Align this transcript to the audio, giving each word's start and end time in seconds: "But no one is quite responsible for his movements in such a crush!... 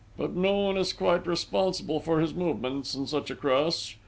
"But 0.17 0.35
no 0.35 0.51
one 0.55 0.77
is 0.77 0.93
quite 0.93 1.27
responsible 1.27 1.99
for 1.99 2.21
his 2.21 2.33
movements 2.33 2.95
in 2.95 3.05
such 3.05 3.29
a 3.29 3.35
crush!... 3.35 3.99